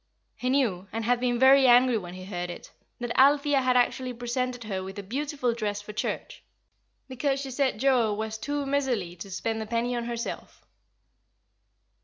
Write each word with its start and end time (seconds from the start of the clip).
He 0.35 0.49
knew, 0.49 0.87
and 0.91 1.05
had 1.05 1.19
been 1.19 1.37
very 1.37 1.67
angry 1.67 1.95
when 1.95 2.15
he 2.15 2.25
heard 2.25 2.49
it, 2.49 2.71
that 2.99 3.15
Althea 3.19 3.61
had 3.61 3.77
actually 3.77 4.13
presented 4.13 4.63
her 4.63 4.81
with 4.83 4.97
a 4.97 5.03
beautiful 5.03 5.53
dress, 5.53 5.79
for 5.79 5.93
church; 5.93 6.41
because 7.07 7.39
she 7.39 7.51
said 7.51 7.79
Joa 7.79 8.11
was 8.17 8.39
too 8.39 8.65
miserly 8.65 9.15
to 9.17 9.29
spend 9.29 9.61
a 9.61 9.67
penny 9.67 9.95
on 9.95 10.05
herself. 10.05 10.65